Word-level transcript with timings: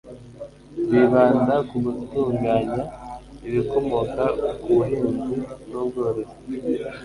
bibanda 0.91 1.55
ku 1.69 1.75
gutunganya 1.85 2.81
ibikomoka 3.47 4.23
ku 4.61 4.69
buhinzi 4.77 5.35
n' 5.69 5.75
ubworozi 5.79 6.33